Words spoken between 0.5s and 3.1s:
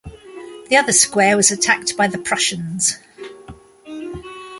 The other square was attacked by the Prussians.